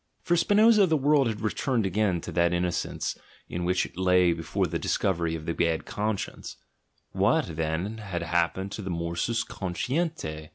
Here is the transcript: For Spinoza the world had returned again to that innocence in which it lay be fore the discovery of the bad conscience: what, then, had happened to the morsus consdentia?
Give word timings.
For 0.23 0.35
Spinoza 0.35 0.87
the 0.87 0.97
world 0.97 1.27
had 1.27 1.41
returned 1.41 1.85
again 1.85 2.21
to 2.21 2.31
that 2.31 2.53
innocence 2.53 3.15
in 3.47 3.65
which 3.65 3.85
it 3.85 3.95
lay 3.99 4.33
be 4.33 4.41
fore 4.41 4.65
the 4.65 4.79
discovery 4.79 5.35
of 5.35 5.45
the 5.45 5.53
bad 5.53 5.85
conscience: 5.85 6.57
what, 7.11 7.55
then, 7.55 7.99
had 7.99 8.23
happened 8.23 8.71
to 8.71 8.81
the 8.81 8.89
morsus 8.89 9.43
consdentia? 9.45 10.49